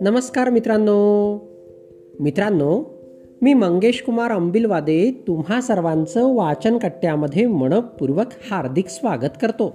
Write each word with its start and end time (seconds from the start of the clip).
नमस्कार 0.00 0.50
मित्रांनो. 0.50 1.38
मित्रांनो 2.20 2.84
मी 3.42 3.54
मंगेश 3.54 4.02
कुमार 4.02 4.30
अंबिलवादे 4.30 5.10
तुम्हा 5.26 5.60
सर्वांचं 5.60 6.34
वाचन 6.34 6.78
कट्ट्यामध्ये 6.78 7.46
मनपूर्वक 7.46 8.26
हार्दिक 8.50 8.88
स्वागत 8.88 9.30
करतो. 9.42 9.74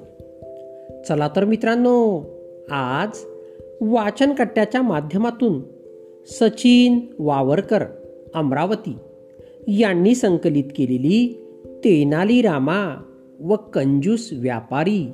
चला 1.08 1.30
तर 1.36 1.46
मित्रांनो 1.46 2.26
आज 2.72 3.10
वाचन 3.82 4.34
कट्ट्याच्या 4.34 4.82
माध्यमातून 4.82 5.62
सचिन 6.26 7.00
वावरकर 7.20 7.84
अमरावती 8.34 8.96
यांनी 9.68 10.16
संकलित 10.16 10.64
केलेली 10.64 11.46
तेनाली 11.66 12.42
रामा 12.42 13.04
व 13.40 13.56
कंजूस 13.56 14.30
व्यापारी 14.34 15.12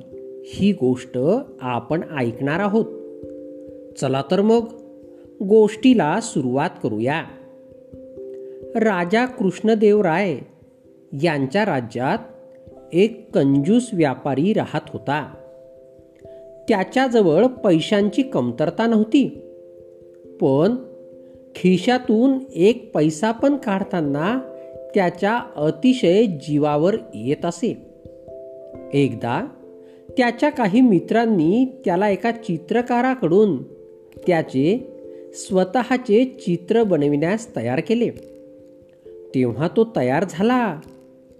ही 0.48 0.72
गोष्ट 0.72 1.18
आपण 1.60 2.00
ऐकणार 2.18 2.60
आहोत. 2.60 2.84
चला 4.00 4.22
तर 4.30 4.40
मग 4.40 4.64
गोष्टीला 5.42 6.20
सुरुवात 6.20 6.70
करूया. 6.82 7.24
राजा 8.76 9.26
कृष्णदेव 9.26 10.02
राय 10.02 10.38
यांच्या 11.22 11.64
राज्यात 11.64 12.18
एक 12.92 13.34
कंजूस 13.34 13.90
व्यापारी 13.92 14.52
राहत 14.52 14.80
होता. 14.88 15.34
त्याच्याजवळ 16.68 17.46
पैशांची 17.46 18.22
कमतरता 18.22 18.86
नव्हती. 18.86 19.28
पण 20.40 20.74
खिशातून 21.54 22.38
एक 22.54 22.94
पैसा 22.94 23.30
पण 23.30 23.56
काढताना 23.56 24.40
त्याच्या 24.94 25.40
अतिशय 25.56 26.26
जीवावर 26.26 26.96
येत 27.14 27.44
असे. 27.44 27.86
एकदा 28.92 29.46
त्याच्या 30.16 30.50
काही 30.50 30.80
मित्रांनी 30.80 31.64
त्याला 31.84 32.08
एका 32.08 32.30
चित्रकाराकडून 32.30 33.62
त्याचे 34.26 34.92
स्वतःचे 35.34 36.24
चित्र 36.24 36.82
बनविण्यास 36.82 37.56
तयार 37.56 37.80
केले. 37.80 38.10
तेव्हा 39.34 39.68
तो 39.68 39.92
तयार 39.96 40.24
झाला. 40.30 40.80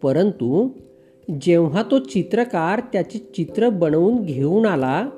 परंतु 0.02 0.68
जेव्हा 1.40 1.82
तो 1.90 1.98
चित्रकार 1.98 2.80
त्याचे 2.92 3.18
चित्र 3.18 3.68
बनवून 3.68 4.22
घेऊन 4.22 4.66
आला 4.66 5.10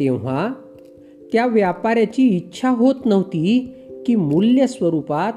तेव्हा 0.00 0.52
त्या 1.32 1.46
व्यापाऱ्याची 1.46 2.28
इच्छा 2.28 2.68
होत 2.68 2.94
नव्हती 3.04 3.74
की 4.06 4.14
मूल्य 4.14 4.66
स्वरूपात 4.66 5.32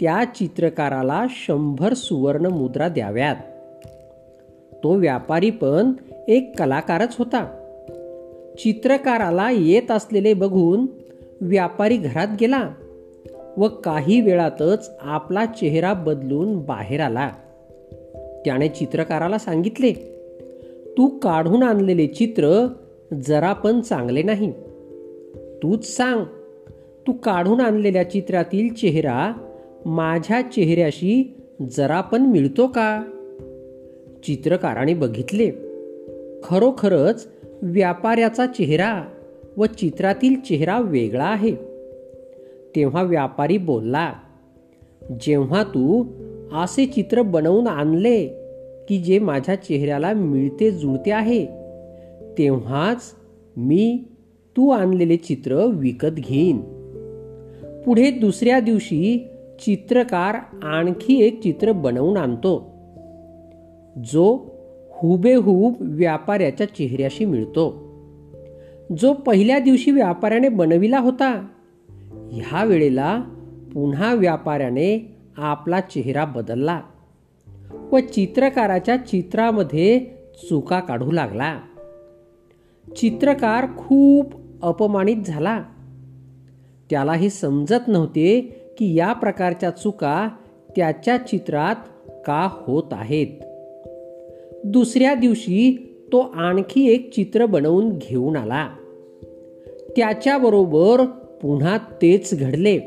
त्या 0.00 0.24
चित्रकाराला 0.36 1.26
शंभर 1.30 1.92
सुवर्ण 1.92 2.46
मुद्रा 2.46 2.88
द्याव्यात. 2.88 3.36
तो 4.82 4.92
व्यापारी 4.94 5.50
पण 5.50 5.92
एक 6.28 6.58
कलाकारच 6.58 7.16
होता. 7.18 7.60
चित्रकाराला 8.58 9.50
येत 9.50 9.90
असलेले 9.90 10.34
बघून 10.34 10.86
व्यापारी 11.40 11.96
घरात 11.96 12.28
गेला 12.40 12.70
व 13.56 13.68
काही 13.68 14.20
वेळातच 14.20 14.90
आपला 15.00 15.46
चेहरा 15.46 15.92
बदलून 15.92 16.58
बाहेर 16.58 17.00
आला. 17.00 17.30
त्याने 18.44 18.68
चित्रकाराला 18.68 19.38
सांगितले 19.38 19.92
तू 20.98 21.06
काढून 21.06 21.62
आणलेले 21.62 22.06
चित्र 22.06 22.68
जरा 23.26 23.52
पण 23.52 23.80
चांगले 23.80 24.22
नाही. 24.22 24.52
तूच 25.62 25.96
सांग 25.96 26.24
तू 27.06 27.12
काढून 27.12 27.60
आणलेल्या 27.60 28.10
चित्रातील 28.10 28.74
चेहरा 28.74 29.32
माझ्या 29.86 30.42
चेहऱ्याशी 30.42 31.34
जरा 31.70 32.00
पण 32.00 32.22
मिळतो 32.22 32.66
का? 32.66 33.02
चित्रकाराने 34.24 34.94
बघितले 34.94 35.50
खरोखरच 36.44 37.28
व्यापाऱ्याचा 37.62 38.46
चेहरा 38.46 39.02
व 39.56 39.66
चित्रातील 39.66 40.40
चेहरा 40.40 40.80
वेगळा 40.80 41.24
आहे. 41.24 41.54
तेव्हा 42.76 43.02
व्यापारी 43.02 43.58
बोलला 43.58 44.12
जेव्हा 45.20 45.62
तू 45.62 46.04
असे 46.52 46.86
चित्र 46.86 47.22
बनवून 47.22 47.66
आणले 47.66 48.26
की 48.88 48.98
जे 48.98 49.18
माझ्या 49.18 49.54
चेहऱ्याला 49.54 50.12
मिळते 50.12 50.70
जुळते 50.70 51.10
आहे 51.10 51.46
तेव्हाच 52.38 53.02
मी 53.56 54.04
तू 54.56 54.70
आणलेले 54.70 55.16
चित्र 55.16 55.64
विकत 55.64 56.14
घेईन. 56.14 56.60
पुढे 57.86 58.10
दुसऱ्या 58.10 58.60
दिवशी 58.60 59.28
चित्रकार 59.60 60.36
आणखी 60.62 61.22
एक 61.22 61.42
चित्र 61.42 61.72
बनवून 61.72 62.16
आणतो. 62.16 62.74
जो 64.04 64.53
हुबेहूब 64.96 65.74
व्यापाऱ्याच्या 65.80 66.66
चेहऱ्याशी 66.66 67.24
मिळतो. 67.24 67.84
जो 68.98 69.12
पहिल्या 69.12 69.58
दिवशी 69.58 69.90
व्यापाऱ्याने 69.90 70.48
बनविला 70.48 70.98
होता 70.98 71.46
ह्या 72.32 72.64
वेळेला 72.64 73.22
पुन्हा 73.74 74.14
व्यापाऱ्याने 74.14 75.16
आपला 75.36 75.80
चेहरा 75.80 76.24
बदलला 76.24 76.80
व 77.92 77.98
चित्रकाराच्या 77.98 78.96
चित्रामध्ये 78.96 80.00
चुका 80.48 80.80
काढू 80.80 81.10
लागला. 81.10 81.58
चित्रकार 82.96 83.66
खूप 83.76 84.32
अपमानित 84.62 85.16
झाला. 85.26 85.62
त्याला 86.90 87.12
हे 87.12 87.30
समजत 87.30 87.88
नव्हते 87.88 88.40
की 88.78 88.94
या 88.94 89.12
प्रकारच्या 89.12 89.70
चुका 89.70 90.28
त्याच्या 90.76 91.16
चित्रात 91.16 91.76
का 92.26 92.48
होत 92.52 92.92
आहेत. 92.92 93.53
दुसऱ्या 94.64 95.14
दिवशी 95.14 95.94
तो 96.12 96.20
आणखी 96.20 96.88
एक 96.88 97.14
चित्र 97.14 97.46
बनवून 97.46 97.90
घेऊन 97.90 98.36
आला. 98.36 98.68
त्याच्याबरोबर 99.96 101.04
पुन्हा 101.42 101.78
तेच 101.78 102.38
घडले. 102.40 102.80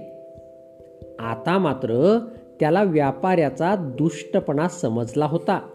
आता 1.20 1.58
मात्र 1.58 2.20
त्याला 2.60 2.84
व्यापाऱ्याचा 2.84 3.76
दुष्टपणा 3.76 4.68
समजला 4.68 5.26
होता. 5.26 5.70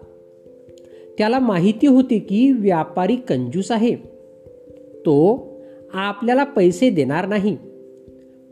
त्याला 1.18 1.38
माहिती 1.38 1.86
होती 1.86 2.18
की 2.18 2.52
व्यापारी 2.52 3.16
कंजूस 3.16 3.72
आहे. 3.72 3.94
तो 4.98 5.48
आपल्याला 5.92 6.44
पैसे 6.44 6.90
देणार 6.90 7.28
नाही. 7.28 7.56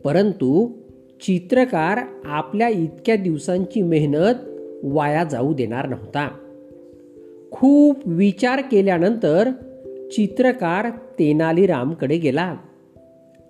परंतु 0.05 0.73
चित्रकार 1.23 1.99
आपल्या 2.25 2.69
इतक्या 2.69 3.17
दिवसांची 3.17 3.83
मेहनत 3.83 4.35
वाया 4.83 5.25
जाऊ 5.25 5.55
देणार 5.55 5.89
नव्हता. 5.89 6.29
खूप 7.51 7.99
विचार 8.07 8.61
केल्यानंतर 8.61 9.51
चित्रकार 10.13 10.91
तेनालीरामकडे 11.19 12.19
गेला 12.19 12.57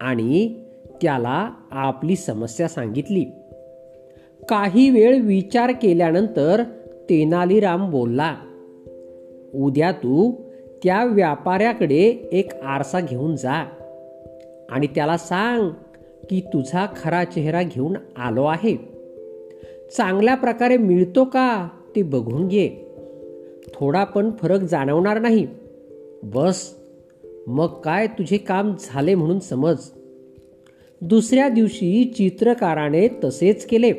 आणि 0.00 0.55
त्याला 1.03 1.50
आपली 1.71 2.16
समस्या 2.16 2.69
सांगितली. 2.69 3.25
काही 4.49 4.91
वेळ 4.91 5.21
विचार 5.21 5.71
केल्यानंतर 5.71 6.62
तेनालीराम 7.10 7.91
बोलला 7.91 8.37
उद्या 9.55 9.93
तू 9.93 10.33
त्या 10.84 11.05
व्यापाऱ्याकडे 11.05 12.28
एक 12.33 12.62
आरसा 12.62 13.00
घेऊन 13.00 13.37
जा 13.37 13.66
आणि 14.71 14.87
त्याला 14.87 15.16
सांग 15.16 15.71
की 16.31 16.41
तुझा 16.41 16.87
खरा 16.97 17.25
चेहरा 17.25 17.62
घेऊन 17.62 17.97
आलो 18.16 18.44
आहे. 18.44 18.77
चांगल्या 19.97 20.34
प्रकारे 20.34 20.77
मिळतो 20.77 21.25
का 21.25 21.69
ते 21.97 22.03
बघून 22.03 22.49
घे. 22.49 22.90
थोडा 23.75 24.04
पण 24.04 24.31
फरक 24.31 24.60
जाणवणार 24.60 25.19
नाही. 25.19 25.47
बस 26.22 26.75
मग 27.47 27.66
काय 27.66 28.06
तुझे 28.06 28.37
काम 28.37 28.75
झाले 28.81 29.15
म्हणून 29.15 29.38
समज. 29.38 29.76
दुसऱ्या 31.00 31.48
दिवशी 31.48 32.04
चित्रकाराने 32.04 33.09
तसेच 33.25 33.66
केले. 33.66 33.93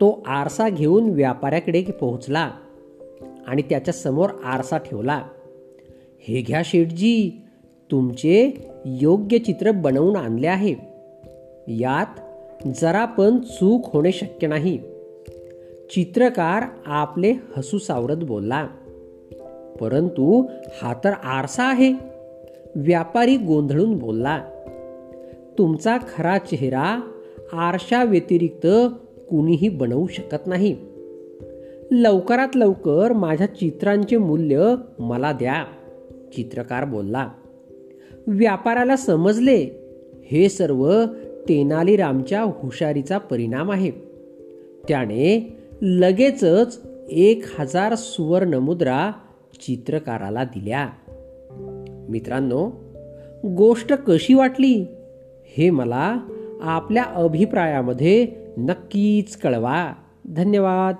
तो 0.00 0.22
आरसा 0.26 0.68
घेऊन 0.68 1.08
व्यापाऱ्याकडे 1.08 1.82
पोहोचला 1.82 2.50
आणि 3.46 3.62
त्याच्यासमोर 3.62 4.30
आरसा 4.44 4.76
ठेवला. 4.76 5.22
हे 6.20 6.42
घ्या 6.42 6.62
शेठजी 6.64 7.30
तुमचे 7.90 8.50
योग्य 8.86 9.38
चित्र 9.38 9.70
बनवून 9.70 10.16
आणले 10.16 10.46
आहे. 10.46 10.74
यात 11.68 12.20
जरा 12.68 13.04
पण 13.04 13.38
चूक 13.38 13.90
होणे 13.92 14.12
शक्य 14.12 14.46
नाही. 14.46 14.78
चित्रकार 15.90 16.62
आपले 16.86 17.34
हसू 17.56 17.78
सावरत 17.78 18.16
बोलला. 18.16 18.66
परंतु 19.80 20.44
हा 20.82 20.94
तर 21.04 21.12
आरसा 21.12 21.64
आहे 21.64 21.92
व्यापारी 22.74 23.36
गोंधळून 23.36 23.98
बोलला. 23.98 24.44
तुमचा 25.58 25.96
खरा 26.14 26.38
चेहरा 26.38 27.00
आरशा 27.52 28.04
व्यतिरिक्त 28.04 28.66
कुणीही 29.30 29.68
बनवू 29.68 30.06
शकत 30.06 30.46
नाही. 30.46 30.76
लवकरात 31.90 32.56
लवकर 32.56 33.12
माझ्या 33.12 33.46
चित्रांचे 33.46 34.16
मूल्य 34.16 34.74
मला 34.98 35.32
द्या 35.32 35.64
चित्रकार 36.36 36.84
बोलला. 36.84 37.28
व्यापाराला 38.26 38.96
समजले 38.96 39.66
हे 40.30 40.48
सर्व 40.48 41.04
तेनालीरामच्या 41.48 42.42
हुशारीचा 42.42 43.18
परिणाम 43.18 43.72
आहे. 43.72 43.90
त्याने 44.88 45.55
लगेचच 45.82 46.82
एक 47.10 47.44
हजार 47.58 47.94
सुवर्ण 47.94 48.54
मुद्रा 48.54 49.10
चित्रकाराला 49.66 50.44
दिल्या. 50.44 50.88
मित्रांनो 52.08 52.70
गोष्ट 53.44 53.92
कशी 53.92 54.34
वाटली 54.34 54.86
हे 55.56 55.70
मला 55.70 56.18
आपल्या 56.60 57.02
अभिप्रायामध्ये 57.02 58.26
नक्कीच 58.58 59.36
कळवा. 59.36 59.92
धन्यवाद. 60.26 60.94